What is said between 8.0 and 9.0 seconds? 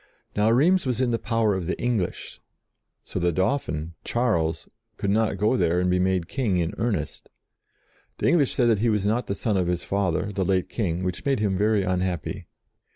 The English said that he